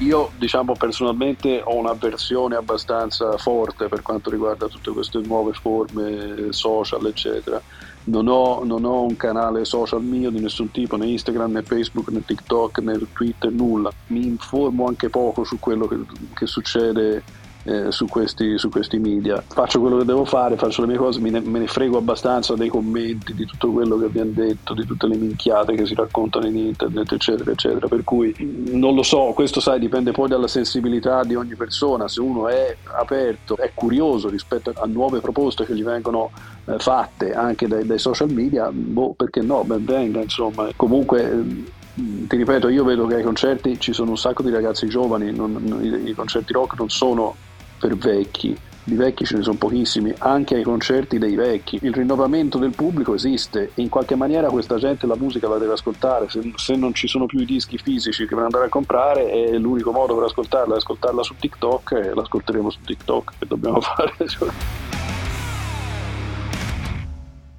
Io 0.00 0.30
diciamo 0.38 0.72
personalmente 0.72 1.60
ho 1.62 1.76
un'avversione 1.76 2.56
abbastanza 2.56 3.36
forte 3.36 3.88
per 3.88 4.00
quanto 4.00 4.30
riguarda 4.30 4.66
tutte 4.66 4.92
queste 4.92 5.18
nuove 5.18 5.52
forme 5.52 6.52
social 6.52 7.04
eccetera. 7.06 7.60
Non 8.04 8.26
ho, 8.28 8.64
non 8.64 8.86
ho, 8.86 9.02
un 9.02 9.14
canale 9.16 9.66
social 9.66 10.02
mio 10.02 10.30
di 10.30 10.40
nessun 10.40 10.70
tipo, 10.70 10.96
né 10.96 11.06
Instagram, 11.06 11.52
né 11.52 11.62
Facebook, 11.62 12.08
né 12.08 12.24
TikTok, 12.24 12.78
né 12.78 12.98
Twitter, 13.12 13.52
nulla. 13.52 13.92
Mi 14.06 14.24
informo 14.24 14.86
anche 14.86 15.10
poco 15.10 15.44
su 15.44 15.58
quello 15.58 15.86
che, 15.86 15.98
che 16.32 16.46
succede 16.46 17.22
eh, 17.64 17.92
su, 17.92 18.06
questi, 18.06 18.58
su, 18.58 18.68
questi, 18.68 18.98
media. 18.98 19.42
Faccio 19.46 19.80
quello 19.80 19.98
che 19.98 20.04
devo 20.04 20.24
fare, 20.24 20.56
faccio 20.56 20.80
le 20.82 20.88
mie 20.88 20.96
cose, 20.96 21.20
me 21.20 21.30
ne, 21.30 21.40
me 21.40 21.58
ne, 21.58 21.66
frego 21.66 21.98
abbastanza 21.98 22.54
dei 22.54 22.68
commenti, 22.68 23.34
di 23.34 23.44
tutto 23.44 23.70
quello 23.70 23.98
che 23.98 24.06
abbiamo 24.06 24.30
detto, 24.32 24.74
di 24.74 24.86
tutte 24.86 25.06
le 25.06 25.16
minchiate 25.16 25.74
che 25.74 25.86
si 25.86 25.94
raccontano 25.94 26.46
in 26.46 26.56
internet, 26.56 27.12
eccetera, 27.12 27.50
eccetera. 27.50 27.86
Per 27.88 28.04
cui 28.04 28.34
non 28.72 28.94
lo 28.94 29.02
so, 29.02 29.32
questo 29.34 29.60
sai 29.60 29.78
dipende 29.78 30.12
poi 30.12 30.28
dalla 30.28 30.48
sensibilità 30.48 31.22
di 31.24 31.34
ogni 31.34 31.54
persona. 31.54 32.08
Se 32.08 32.20
uno 32.20 32.48
è 32.48 32.76
aperto, 32.96 33.56
è 33.56 33.72
curioso 33.74 34.28
rispetto 34.28 34.72
a 34.74 34.86
nuove 34.86 35.20
proposte 35.20 35.64
che 35.64 35.74
gli 35.74 35.84
vengono 35.84 36.30
eh, 36.64 36.78
fatte 36.78 37.32
anche 37.32 37.66
dai, 37.66 37.84
dai, 37.84 37.98
social 37.98 38.30
media, 38.30 38.70
boh, 38.72 39.12
perché 39.14 39.42
no, 39.42 39.64
ben 39.64 39.84
venga, 39.84 40.20
insomma. 40.20 40.68
Comunque 40.76 41.78
ti 41.92 42.36
ripeto, 42.36 42.68
io 42.68 42.84
vedo 42.84 43.06
che 43.06 43.16
ai 43.16 43.22
concerti 43.22 43.78
ci 43.78 43.92
sono 43.92 44.10
un 44.10 44.18
sacco 44.18 44.42
di 44.42 44.50
ragazzi 44.50 44.86
giovani, 44.86 45.32
non, 45.32 45.80
i, 45.82 46.10
i, 46.10 46.14
concerti 46.14 46.52
rock 46.52 46.78
non 46.78 46.88
sono 46.88 47.34
per 47.80 47.96
vecchi, 47.96 48.56
di 48.84 48.94
vecchi 48.94 49.24
ce 49.24 49.36
ne 49.36 49.42
sono 49.42 49.56
pochissimi, 49.56 50.12
anche 50.18 50.56
ai 50.56 50.62
concerti 50.62 51.18
dei 51.18 51.34
vecchi. 51.34 51.78
Il 51.80 51.94
rinnovamento 51.94 52.58
del 52.58 52.74
pubblico 52.74 53.14
esiste 53.14 53.70
in 53.76 53.88
qualche 53.88 54.14
maniera 54.16 54.50
questa 54.50 54.76
gente 54.76 55.06
la 55.06 55.16
musica 55.16 55.48
la 55.48 55.56
deve 55.56 55.72
ascoltare, 55.72 56.28
se, 56.28 56.52
se 56.56 56.76
non 56.76 56.92
ci 56.92 57.08
sono 57.08 57.24
più 57.24 57.40
i 57.40 57.46
dischi 57.46 57.78
fisici 57.78 58.26
che 58.26 58.34
per 58.34 58.44
andare 58.44 58.66
a 58.66 58.68
comprare 58.68 59.30
è 59.30 59.56
l'unico 59.56 59.92
modo 59.92 60.14
per 60.14 60.24
ascoltarla, 60.24 60.74
è 60.74 60.76
ascoltarla 60.76 61.22
su 61.22 61.34
TikTok 61.36 61.92
e 61.92 62.14
l'ascolteremo 62.14 62.70
su 62.70 62.78
TikTok 62.84 63.32
che 63.38 63.46
dobbiamo 63.46 63.80
fare. 63.80 64.12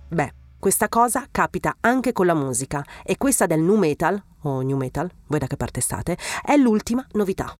Beh, 0.07 0.33
questa 0.59 0.89
cosa 0.89 1.25
capita 1.31 1.77
anche 1.79 2.13
con 2.13 2.27
la 2.27 2.35
musica 2.35 2.85
e 3.03 3.17
questa 3.17 3.47
del 3.47 3.61
nu 3.61 3.77
metal, 3.77 4.21
o 4.43 4.61
new 4.61 4.77
metal, 4.77 5.09
voi 5.27 5.39
da 5.39 5.47
che 5.47 5.57
parte 5.57 5.81
state, 5.81 6.17
è 6.43 6.55
l'ultima 6.57 7.05
novità. 7.13 7.55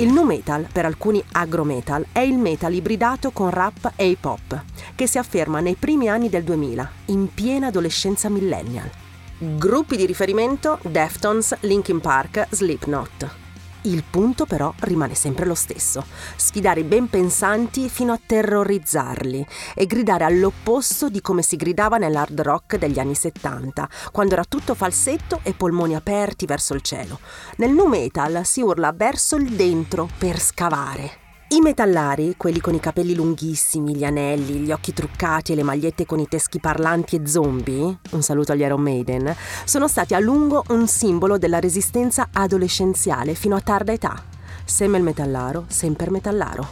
Il 0.00 0.10
nu 0.10 0.22
metal, 0.22 0.66
per 0.72 0.86
alcuni 0.86 1.22
agro 1.32 1.62
metal, 1.62 2.06
è 2.10 2.20
il 2.20 2.38
metal 2.38 2.72
ibridato 2.72 3.32
con 3.32 3.50
rap 3.50 3.92
e 3.96 4.06
hip 4.06 4.24
hop, 4.24 4.64
che 4.94 5.06
si 5.06 5.18
afferma 5.18 5.60
nei 5.60 5.74
primi 5.74 6.08
anni 6.08 6.30
del 6.30 6.42
2000, 6.42 6.90
in 7.06 7.28
piena 7.34 7.66
adolescenza 7.66 8.30
millennial. 8.30 8.90
Gruppi 9.36 9.98
di 9.98 10.06
riferimento 10.06 10.78
Deftones, 10.84 11.54
Linkin 11.60 12.00
Park, 12.00 12.46
Slipknot. 12.48 13.49
Il 13.82 14.04
punto 14.08 14.44
però 14.44 14.74
rimane 14.80 15.14
sempre 15.14 15.46
lo 15.46 15.54
stesso, 15.54 16.04
sfidare 16.36 16.80
i 16.80 16.84
ben 16.84 17.08
pensanti 17.08 17.88
fino 17.88 18.12
a 18.12 18.20
terrorizzarli 18.24 19.46
e 19.74 19.86
gridare 19.86 20.24
all'opposto 20.24 21.08
di 21.08 21.22
come 21.22 21.40
si 21.40 21.56
gridava 21.56 21.96
nell'hard 21.96 22.40
rock 22.42 22.76
degli 22.76 22.98
anni 22.98 23.14
70, 23.14 23.88
quando 24.12 24.34
era 24.34 24.44
tutto 24.44 24.74
falsetto 24.74 25.40
e 25.42 25.54
polmoni 25.54 25.94
aperti 25.94 26.44
verso 26.44 26.74
il 26.74 26.82
cielo. 26.82 27.20
Nel 27.56 27.70
nu 27.70 27.86
metal 27.86 28.44
si 28.44 28.60
urla 28.60 28.92
verso 28.92 29.36
il 29.36 29.50
dentro 29.50 30.08
per 30.18 30.38
scavare. 30.38 31.29
I 31.52 31.58
metallari, 31.58 32.34
quelli 32.36 32.60
con 32.60 32.74
i 32.74 32.78
capelli 32.80 33.12
lunghissimi, 33.12 33.96
gli 33.96 34.04
anelli, 34.04 34.60
gli 34.60 34.70
occhi 34.70 34.92
truccati 34.92 35.50
e 35.50 35.56
le 35.56 35.64
magliette 35.64 36.06
con 36.06 36.20
i 36.20 36.28
teschi 36.28 36.60
parlanti 36.60 37.16
e 37.16 37.26
zombie, 37.26 37.98
un 38.12 38.22
saluto 38.22 38.52
agli 38.52 38.60
Iron 38.60 38.80
Maiden, 38.80 39.34
sono 39.64 39.88
stati 39.88 40.14
a 40.14 40.20
lungo 40.20 40.62
un 40.68 40.86
simbolo 40.86 41.38
della 41.38 41.58
resistenza 41.58 42.28
adolescenziale 42.32 43.34
fino 43.34 43.56
a 43.56 43.60
tarda 43.60 43.90
età. 43.90 44.22
Semel 44.64 45.02
metallaro, 45.02 45.64
semper 45.66 46.12
metallaro. 46.12 46.68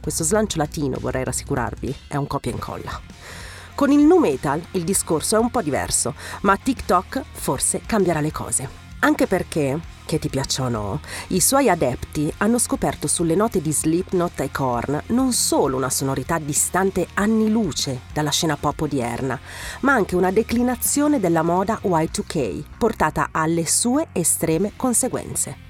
Questo 0.00 0.22
slancio 0.22 0.58
latino, 0.58 0.98
vorrei 1.00 1.24
rassicurarvi, 1.24 1.92
è 2.06 2.14
un 2.14 2.28
copia 2.28 2.52
e 2.52 2.54
incolla. 2.54 3.00
Con 3.74 3.90
il 3.90 4.04
nu 4.04 4.18
metal 4.18 4.62
il 4.72 4.84
discorso 4.84 5.34
è 5.34 5.40
un 5.40 5.50
po' 5.50 5.60
diverso, 5.60 6.14
ma 6.42 6.56
TikTok 6.56 7.20
forse 7.32 7.80
cambierà 7.84 8.20
le 8.20 8.30
cose. 8.30 8.68
Anche 9.00 9.26
perché 9.26 9.76
che 10.10 10.18
ti 10.18 10.28
piaccia 10.28 10.64
o 10.64 10.68
no, 10.68 11.00
i 11.28 11.40
suoi 11.40 11.68
adepti 11.68 12.34
hanno 12.38 12.58
scoperto 12.58 13.06
sulle 13.06 13.36
note 13.36 13.62
di 13.62 13.72
Slipknot 13.72 14.40
e 14.40 14.50
Korn 14.50 15.00
non 15.08 15.32
solo 15.32 15.76
una 15.76 15.88
sonorità 15.88 16.40
distante 16.40 17.06
anni 17.14 17.48
luce 17.48 18.00
dalla 18.12 18.30
scena 18.30 18.56
pop 18.56 18.80
odierna, 18.80 19.38
ma 19.82 19.92
anche 19.92 20.16
una 20.16 20.32
declinazione 20.32 21.20
della 21.20 21.42
moda 21.42 21.78
Y2K, 21.80 22.64
portata 22.76 23.28
alle 23.30 23.68
sue 23.68 24.08
estreme 24.10 24.72
conseguenze. 24.74 25.69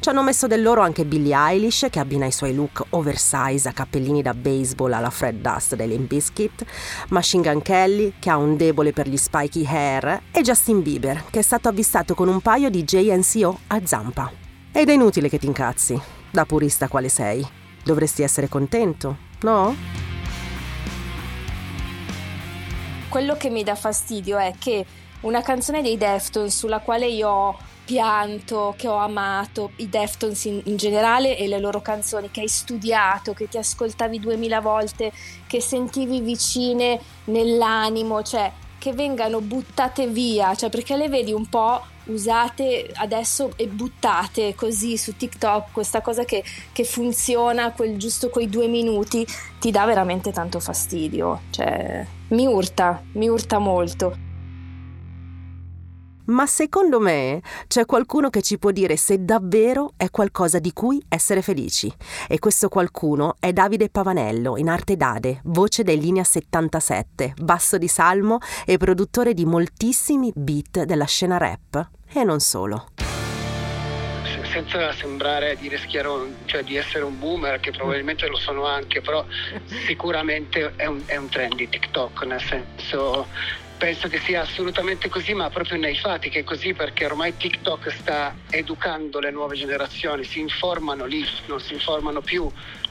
Ci 0.00 0.08
hanno 0.08 0.22
messo 0.22 0.46
del 0.46 0.62
loro 0.62 0.80
anche 0.80 1.04
Billie 1.04 1.36
Eilish, 1.36 1.86
che 1.90 1.98
abbina 1.98 2.26
i 2.26 2.32
suoi 2.32 2.54
look 2.54 2.84
oversize 2.90 3.68
a 3.68 3.72
cappellini 3.72 4.22
da 4.22 4.34
baseball 4.34 4.92
alla 4.92 5.10
Fred 5.10 5.40
Dust 5.40 5.74
dei 5.74 5.88
Limp 5.88 6.08
Bizkit, 6.08 6.64
Machine 7.08 7.42
Gun 7.42 7.62
Kelly, 7.62 8.14
che 8.18 8.30
ha 8.30 8.36
un 8.36 8.56
debole 8.56 8.92
per 8.92 9.08
gli 9.08 9.16
spiky 9.16 9.64
hair, 9.66 10.22
e 10.30 10.40
Justin 10.42 10.82
Bieber, 10.82 11.24
che 11.30 11.40
è 11.40 11.42
stato 11.42 11.68
avvistato 11.68 12.14
con 12.14 12.28
un 12.28 12.40
paio 12.40 12.70
di 12.70 12.84
JNCO 12.84 13.60
a 13.68 13.80
zampa. 13.84 14.30
Ed 14.72 14.88
è 14.88 14.92
inutile 14.92 15.28
che 15.28 15.38
ti 15.38 15.46
incazzi, 15.46 16.00
da 16.30 16.44
purista 16.44 16.88
quale 16.88 17.08
sei. 17.08 17.46
Dovresti 17.82 18.22
essere 18.22 18.48
contento, 18.48 19.16
no? 19.40 19.74
Quello 23.08 23.36
che 23.36 23.48
mi 23.48 23.64
dà 23.64 23.74
fastidio 23.74 24.36
è 24.36 24.52
che 24.58 24.84
una 25.20 25.42
canzone 25.42 25.82
dei 25.82 25.96
Deftones 25.96 26.56
sulla 26.56 26.80
quale 26.80 27.06
io 27.06 27.28
ho 27.28 27.58
pianto, 27.84 28.74
che 28.76 28.86
ho 28.86 28.96
amato, 28.96 29.70
i 29.76 29.88
Deftones 29.88 30.44
in, 30.44 30.60
in, 30.64 30.76
generale 30.76 31.38
e 31.38 31.48
le 31.48 31.58
loro 31.58 31.80
canzoni, 31.80 32.30
che 32.30 32.40
hai 32.40 32.48
studiato, 32.48 33.32
che 33.32 33.48
ti 33.48 33.56
ascoltavi 33.56 34.20
duemila 34.20 34.60
volte, 34.60 35.10
che 35.46 35.62
sentivi 35.62 36.20
vicine 36.20 37.00
nell'animo, 37.24 38.22
cioè 38.22 38.52
che 38.78 38.92
vengano 38.92 39.40
buttate 39.40 40.06
via, 40.06 40.54
cioè 40.54 40.68
perché 40.70 40.96
le 40.96 41.08
vedi 41.08 41.32
un 41.32 41.48
po' 41.48 41.82
usate 42.04 42.90
adesso 42.94 43.52
e 43.56 43.66
buttate 43.66 44.54
così 44.54 44.96
su 44.96 45.16
TikTok, 45.16 45.72
questa 45.72 46.00
cosa 46.00 46.24
che, 46.24 46.44
che 46.72 46.84
funziona 46.84 47.72
quel, 47.72 47.96
giusto 47.96 48.28
quei 48.28 48.48
due 48.48 48.66
minuti, 48.68 49.26
ti 49.58 49.70
dà 49.70 49.84
veramente 49.84 50.30
tanto 50.30 50.60
fastidio, 50.60 51.40
cioè 51.50 52.06
mi 52.28 52.46
urta, 52.46 53.02
mi 53.12 53.28
urta 53.28 53.58
molto. 53.58 54.27
Ma 56.28 56.46
secondo 56.46 57.00
me 57.00 57.40
c'è 57.68 57.86
qualcuno 57.86 58.28
che 58.28 58.42
ci 58.42 58.58
può 58.58 58.70
dire 58.70 58.96
se 58.96 59.24
davvero 59.24 59.92
è 59.96 60.10
qualcosa 60.10 60.58
di 60.58 60.72
cui 60.72 61.02
essere 61.08 61.40
felici. 61.40 61.90
E 62.28 62.38
questo 62.38 62.68
qualcuno 62.68 63.36
è 63.40 63.52
Davide 63.52 63.88
Pavanello, 63.88 64.58
in 64.58 64.68
arte 64.68 64.96
d'Ade, 64.96 65.40
voce 65.44 65.82
dei 65.84 65.98
Linea 65.98 66.24
77, 66.24 67.34
basso 67.40 67.78
di 67.78 67.88
salmo 67.88 68.38
e 68.66 68.76
produttore 68.76 69.32
di 69.32 69.46
moltissimi 69.46 70.30
beat 70.34 70.82
della 70.82 71.06
scena 71.06 71.38
rap. 71.38 71.88
E 72.12 72.24
non 72.24 72.40
solo 72.40 72.88
senza 74.50 74.92
sembrare 74.92 75.56
di 75.56 75.68
rischiare 75.68 76.08
un, 76.08 76.34
cioè 76.46 76.64
di 76.64 76.76
essere 76.76 77.04
un 77.04 77.18
boomer, 77.18 77.60
che 77.60 77.70
probabilmente 77.70 78.26
lo 78.28 78.36
sono 78.36 78.64
anche, 78.64 79.02
però 79.02 79.24
sicuramente 79.86 80.72
è 80.74 80.86
un, 80.86 81.02
è 81.04 81.16
un 81.16 81.28
trend 81.28 81.54
di 81.54 81.68
TikTok, 81.68 82.22
nel 82.24 82.40
senso 82.40 83.26
penso 83.78 84.08
che 84.08 84.18
sia 84.18 84.42
assolutamente 84.42 85.08
così, 85.08 85.32
ma 85.34 85.48
proprio 85.48 85.78
nei 85.78 85.96
fatti 85.96 86.28
che 86.28 86.40
è 86.40 86.44
così 86.44 86.74
perché 86.74 87.06
ormai 87.06 87.36
TikTok 87.36 87.90
sta 87.92 88.36
educando 88.50 89.20
le 89.20 89.30
nuove 89.30 89.54
generazioni, 89.54 90.24
si 90.24 90.40
informano 90.40 91.06
lì, 91.06 91.24
non 91.46 91.60
si 91.60 91.74
informano 91.74 92.20
più 92.20 92.50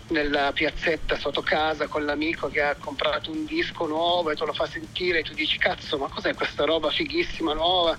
nella 0.10 0.54
piazzetta 0.54 1.18
sotto 1.18 1.42
casa 1.42 1.88
con 1.88 2.06
l'amico 2.06 2.48
che 2.48 2.62
ha 2.62 2.76
comprato 2.76 3.30
un 3.30 3.44
disco 3.44 3.86
nuovo 3.86 4.32
e 4.32 4.36
te 4.36 4.46
lo 4.46 4.54
fa 4.54 4.66
sentire 4.66 5.20
e 5.20 5.24
tu 5.24 5.34
dici 5.34 5.58
cazzo 5.58 5.98
ma 5.98 6.08
cos'è 6.08 6.34
questa 6.34 6.64
roba 6.64 6.90
fighissima 6.90 7.54
nuova? 7.54 7.98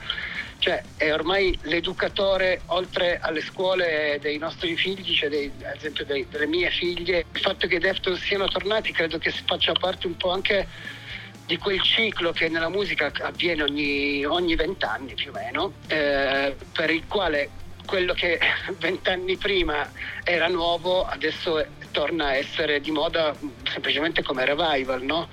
Cioè 0.57 0.83
è 0.97 1.13
ormai 1.13 1.57
l'educatore 1.63 2.63
oltre 2.67 3.19
alle 3.21 3.43
scuole 3.43 4.19
dei 4.21 4.39
nostri 4.39 4.75
figli, 4.77 5.15
cioè 5.15 5.29
dei, 5.29 5.53
ad 5.63 5.77
esempio 5.77 6.07
dei, 6.07 6.27
delle 6.31 6.47
mie 6.47 6.71
figlie, 6.71 7.27
il 7.31 7.41
fatto 7.41 7.67
che 7.67 7.77
i 7.77 7.79
Deftones 7.79 8.23
siano 8.23 8.49
tornati 8.49 8.93
credo 8.93 9.19
che 9.19 9.31
faccia 9.31 9.73
parte 9.73 10.07
un 10.07 10.17
po' 10.17 10.31
anche 10.31 10.67
di 11.49 11.57
quel 11.57 11.81
ciclo 11.81 12.31
che 12.31 12.51
nella 12.51 12.69
musica 12.69 13.11
avviene 13.23 13.63
ogni 14.27 14.55
vent'anni 14.55 15.15
più 15.15 15.31
o 15.31 15.33
meno, 15.33 15.73
eh, 15.87 16.55
per 16.75 16.91
il 16.91 17.07
quale 17.09 17.49
quello 17.87 18.13
che 18.13 18.39
vent'anni 18.79 19.39
prima 19.39 19.91
era 20.25 20.47
nuovo 20.49 21.07
adesso 21.07 21.65
torna 21.91 22.27
a 22.27 22.37
essere 22.37 22.81
di 22.81 22.91
moda 22.91 23.35
semplicemente 23.65 24.23
come 24.23 24.45
revival, 24.45 25.03
no? 25.03 25.29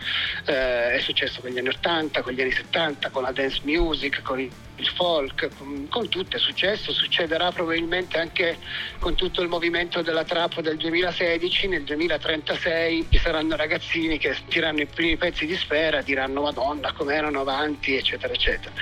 eh, 0.45 0.93
è 0.93 0.99
successo 0.99 1.41
con 1.41 1.49
gli 1.49 1.57
anni 1.57 1.69
80, 1.69 2.21
con 2.21 2.33
gli 2.33 2.41
anni 2.41 2.51
70, 2.51 3.09
con 3.09 3.23
la 3.23 3.31
dance 3.31 3.61
music, 3.63 4.21
con 4.21 4.39
il 4.39 4.51
folk, 4.95 5.49
con, 5.57 5.87
con 5.89 6.09
tutto 6.09 6.35
è 6.35 6.39
successo, 6.39 6.91
succederà 6.91 7.51
probabilmente 7.51 8.19
anche 8.19 8.57
con 8.99 9.15
tutto 9.15 9.41
il 9.41 9.47
movimento 9.47 10.01
della 10.01 10.23
trap 10.23 10.59
del 10.61 10.77
2016, 10.77 11.67
nel 11.67 11.83
2036 11.83 13.07
ci 13.09 13.19
saranno 13.19 13.55
ragazzini 13.55 14.17
che 14.17 14.35
tiranno 14.47 14.81
i 14.81 14.85
primi 14.85 15.17
pezzi 15.17 15.45
di 15.45 15.55
sfera, 15.55 16.01
diranno 16.01 16.41
Madonna 16.41 16.91
come 16.93 17.15
erano 17.15 17.41
avanti, 17.41 17.95
eccetera, 17.95 18.33
eccetera. 18.33 18.73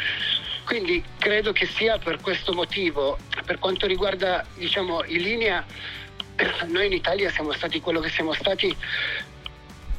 Quindi 0.65 1.03
credo 1.17 1.51
che 1.51 1.65
sia 1.65 1.97
per 1.97 2.21
questo 2.21 2.53
motivo, 2.53 3.17
per 3.45 3.59
quanto 3.59 3.85
riguarda 3.85 4.45
diciamo, 4.55 5.03
in 5.05 5.21
linea 5.21 5.65
noi 6.67 6.87
in 6.87 6.93
Italia 6.93 7.29
siamo 7.29 7.51
stati 7.53 7.79
quello 7.79 7.99
che 7.99 8.09
siamo 8.09 8.33
stati 8.33 8.75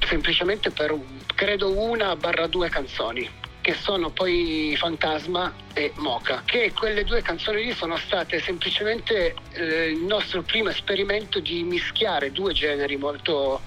semplicemente 0.06 0.70
per 0.70 0.94
credo 1.34 1.78
una 1.78 2.14
barra 2.16 2.46
due 2.46 2.68
canzoni 2.68 3.28
che 3.64 3.72
sono 3.72 4.10
poi 4.10 4.74
Fantasma 4.76 5.50
e 5.72 5.90
Mocha, 5.96 6.42
che 6.44 6.70
quelle 6.74 7.02
due 7.02 7.22
canzoni 7.22 7.64
lì 7.64 7.72
sono 7.72 7.96
state 7.96 8.38
semplicemente 8.38 9.34
eh, 9.52 9.86
il 9.86 10.02
nostro 10.02 10.42
primo 10.42 10.68
esperimento 10.68 11.40
di 11.40 11.62
mischiare 11.62 12.30
due 12.30 12.52
generi 12.52 12.98
molto, 12.98 13.62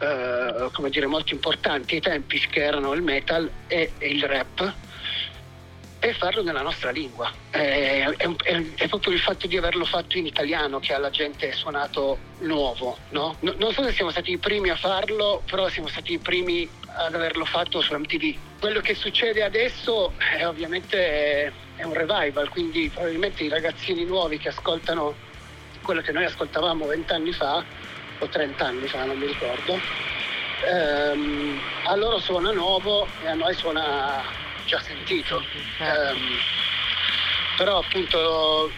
eh, 0.00 0.70
come 0.72 0.88
dire, 0.88 1.04
molto 1.04 1.34
importanti. 1.34 1.96
Ai 1.96 2.00
tempi, 2.00 2.38
che 2.48 2.62
erano 2.62 2.94
il 2.94 3.02
metal 3.02 3.50
e, 3.66 3.92
e 3.98 4.08
il 4.08 4.24
rap 4.24 4.74
e 6.04 6.12
farlo 6.14 6.42
nella 6.42 6.62
nostra 6.62 6.90
lingua. 6.90 7.32
È, 7.48 8.04
è, 8.16 8.64
è, 8.74 8.88
proprio 8.88 9.12
il 9.12 9.20
fatto 9.20 9.46
di 9.46 9.56
averlo 9.56 9.84
fatto 9.84 10.18
in 10.18 10.26
italiano 10.26 10.80
che 10.80 10.92
alla 10.92 11.10
gente 11.10 11.50
è 11.50 11.52
suonato 11.52 12.18
nuovo. 12.40 12.98
No? 13.10 13.36
No, 13.38 13.54
non 13.56 13.72
so 13.72 13.84
se 13.84 13.92
siamo 13.92 14.10
stati 14.10 14.32
i 14.32 14.38
primi 14.38 14.68
a 14.68 14.74
farlo, 14.74 15.44
però 15.48 15.68
siamo 15.68 15.86
stati 15.86 16.14
i 16.14 16.18
primi 16.18 16.68
ad 16.86 17.14
averlo 17.14 17.44
fatto 17.44 17.80
su 17.80 17.94
MTV. 17.94 18.34
Quello 18.58 18.80
che 18.80 18.96
succede 18.96 19.44
adesso 19.44 20.14
è 20.36 20.44
ovviamente 20.44 21.52
è 21.76 21.84
un 21.84 21.94
revival, 21.94 22.48
quindi 22.48 22.90
probabilmente 22.92 23.44
i 23.44 23.48
ragazzini 23.48 24.04
nuovi 24.04 24.38
che 24.38 24.48
ascoltano 24.48 25.14
quello 25.82 26.00
che 26.00 26.10
noi 26.10 26.24
ascoltavamo 26.24 26.84
vent'anni 26.84 27.32
fa 27.32 27.64
o 28.18 28.26
trent'anni 28.26 28.88
fa, 28.88 29.04
non 29.04 29.18
mi 29.18 29.26
ricordo, 29.26 29.78
ehm, 30.64 31.60
a 31.84 31.94
loro 31.94 32.18
suona 32.18 32.50
nuovo 32.50 33.06
e 33.22 33.28
a 33.28 33.34
noi 33.34 33.54
suona 33.54 34.41
già 34.72 34.80
sentito. 34.80 35.36
Um, 35.80 36.38
però 37.58 37.78
appunto 37.80 38.72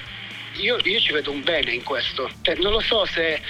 io, 0.55 0.77
io, 0.83 1.01
ci 1.01 1.13
vedo 1.13 1.31
un 1.31 1.43
bene 1.45 1.73
in 1.73 1.85
questo. 1.85 2.29
Cioè, 2.43 2.57
non 2.57 2.73
lo 2.73 2.81
so 2.81 3.05
se, 3.07 3.41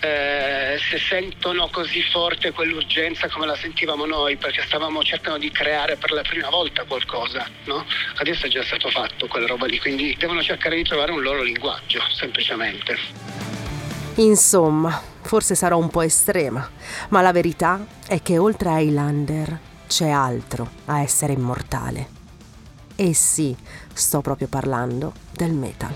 eh, 0.00 0.78
se, 0.78 0.98
sentono 0.98 1.68
così 1.68 2.02
forte 2.02 2.52
quell'urgenza 2.52 3.28
come 3.30 3.46
la 3.46 3.56
sentivamo 3.56 4.04
noi, 4.04 4.36
perché 4.36 4.62
stavamo 4.66 5.02
cercando 5.02 5.38
di 5.38 5.50
creare 5.50 5.96
per 5.96 6.12
la 6.12 6.20
prima 6.20 6.50
volta 6.50 6.84
qualcosa, 6.84 7.48
no? 7.64 7.86
Adesso 8.16 8.46
è 8.46 8.48
già 8.50 8.62
stato 8.62 8.90
fatto 8.90 9.26
quella 9.26 9.46
roba 9.46 9.66
lì, 9.66 9.78
quindi 9.78 10.14
devono 10.18 10.42
cercare 10.42 10.76
di 10.76 10.84
trovare 10.84 11.12
un 11.12 11.22
loro 11.22 11.42
linguaggio, 11.42 12.02
semplicemente. 12.12 12.98
Insomma, 14.16 15.02
forse 15.22 15.54
sarò 15.54 15.78
un 15.78 15.88
po' 15.88 16.02
estrema, 16.02 16.70
ma 17.08 17.22
la 17.22 17.32
verità 17.32 17.84
è 18.06 18.20
che 18.22 18.36
oltre 18.36 18.68
a 18.68 18.78
Highlander 18.78 19.72
c'è 19.86 20.08
altro 20.08 20.68
a 20.86 21.00
essere 21.00 21.32
immortale. 21.32 22.08
E 22.96 23.12
sì, 23.14 23.56
sto 23.92 24.20
proprio 24.20 24.48
parlando 24.48 25.12
del 25.32 25.52
metal. 25.52 25.92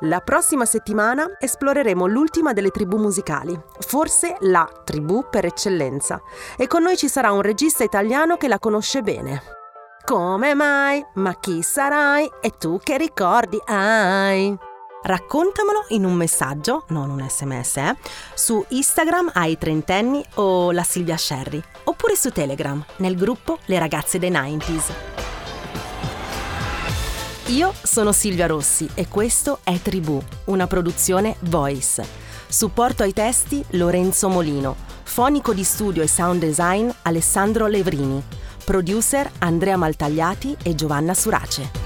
La 0.00 0.20
prossima 0.20 0.66
settimana 0.66 1.38
esploreremo 1.38 2.06
l'ultima 2.06 2.52
delle 2.52 2.70
tribù 2.70 2.98
musicali, 2.98 3.58
forse 3.78 4.36
la 4.40 4.68
tribù 4.84 5.24
per 5.30 5.46
eccellenza, 5.46 6.20
e 6.58 6.66
con 6.66 6.82
noi 6.82 6.98
ci 6.98 7.08
sarà 7.08 7.32
un 7.32 7.40
regista 7.40 7.82
italiano 7.82 8.36
che 8.36 8.46
la 8.46 8.58
conosce 8.58 9.00
bene. 9.00 9.42
Come 10.04 10.54
mai? 10.54 11.04
Ma 11.14 11.34
chi 11.40 11.62
sarai? 11.62 12.30
E 12.40 12.50
tu 12.50 12.78
che 12.82 12.98
ricordi 12.98 13.58
hai? 13.64 14.65
Raccontamelo 15.06 15.84
in 15.90 16.04
un 16.04 16.14
messaggio, 16.14 16.82
non 16.88 17.10
un 17.10 17.24
sms, 17.24 17.76
eh, 17.76 17.96
su 18.34 18.64
Instagram 18.70 19.30
ai 19.34 19.56
trentenni 19.56 20.20
o 20.34 20.72
la 20.72 20.82
Silvia 20.82 21.16
Sherry, 21.16 21.62
oppure 21.84 22.16
su 22.16 22.30
Telegram 22.30 22.84
nel 22.96 23.14
gruppo 23.14 23.58
Le 23.66 23.78
ragazze 23.78 24.18
dei 24.18 24.32
90s. 24.32 24.92
Io 27.46 27.72
sono 27.80 28.10
Silvia 28.10 28.48
Rossi 28.48 28.90
e 28.94 29.06
questo 29.06 29.60
è 29.62 29.78
Tribù, 29.78 30.20
una 30.46 30.66
produzione 30.66 31.36
Voice. 31.42 32.04
Supporto 32.48 33.04
ai 33.04 33.12
testi 33.12 33.64
Lorenzo 33.70 34.28
Molino, 34.28 34.74
fonico 35.04 35.54
di 35.54 35.62
studio 35.62 36.02
e 36.02 36.08
sound 36.08 36.40
design 36.40 36.90
Alessandro 37.02 37.68
Levrini, 37.68 38.20
producer 38.64 39.30
Andrea 39.38 39.76
Maltagliati 39.76 40.56
e 40.64 40.74
Giovanna 40.74 41.14
Surace. 41.14 41.85